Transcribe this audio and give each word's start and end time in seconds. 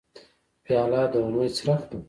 پیاله 0.63 1.01
د 1.11 1.13
امید 1.25 1.51
څرک 1.57 1.81
ده. 1.89 1.97